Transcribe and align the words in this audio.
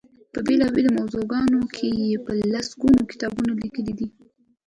په 0.33 0.39
بېلا 0.45 0.67
بېلو 0.75 0.91
موضوعګانو 0.99 1.61
کې 1.75 1.87
یې 2.11 2.17
په 2.25 2.31
لس 2.53 2.67
ګونو 2.81 3.01
کتابونه 3.11 3.51
لیکلي 3.61 3.93
دي. 3.99 4.07